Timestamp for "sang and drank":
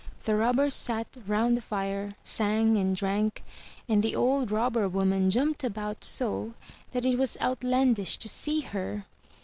2.23-3.43